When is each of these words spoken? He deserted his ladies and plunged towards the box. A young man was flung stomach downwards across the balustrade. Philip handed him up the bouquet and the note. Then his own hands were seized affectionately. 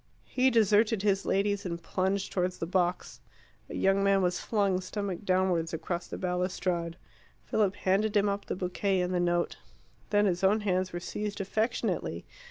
He 0.25 0.49
deserted 0.49 1.03
his 1.03 1.27
ladies 1.27 1.63
and 1.63 1.79
plunged 1.79 2.31
towards 2.31 2.57
the 2.57 2.65
box. 2.65 3.21
A 3.69 3.75
young 3.75 4.03
man 4.03 4.23
was 4.23 4.39
flung 4.39 4.81
stomach 4.81 5.23
downwards 5.25 5.75
across 5.75 6.07
the 6.07 6.17
balustrade. 6.17 6.97
Philip 7.45 7.75
handed 7.75 8.17
him 8.17 8.27
up 8.27 8.45
the 8.45 8.55
bouquet 8.55 8.99
and 9.01 9.13
the 9.13 9.19
note. 9.19 9.57
Then 10.09 10.25
his 10.25 10.43
own 10.43 10.61
hands 10.61 10.91
were 10.91 10.99
seized 10.99 11.39
affectionately. 11.39 12.25